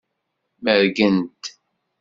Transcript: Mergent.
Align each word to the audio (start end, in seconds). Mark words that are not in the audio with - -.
Mergent. 0.63 1.29